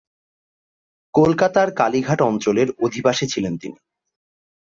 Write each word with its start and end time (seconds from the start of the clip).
কলকাতার 1.13 1.67
কালীঘাট 1.73 2.19
অঞ্চলের 2.21 2.67
অধিবাসী 2.79 3.25
ছিলেন 3.27 3.53
তিনি। 3.57 3.77